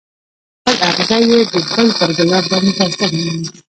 خپل 0.61 0.75
اغزی 0.89 1.19
یې 1.29 1.39
د 1.53 1.55
بل 1.73 1.87
پر 1.97 2.09
ګلاب 2.17 2.45
باندې 2.51 2.71
ښایسته 2.77 3.05
ګڼلو. 3.11 3.45